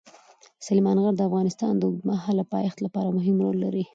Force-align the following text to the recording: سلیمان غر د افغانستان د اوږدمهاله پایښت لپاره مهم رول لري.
سلیمان 0.67 0.97
غر 1.03 1.13
د 1.17 1.21
افغانستان 1.29 1.73
د 1.77 1.83
اوږدمهاله 1.87 2.43
پایښت 2.53 2.77
لپاره 2.85 3.15
مهم 3.17 3.35
رول 3.45 3.57
لري. 3.65 3.83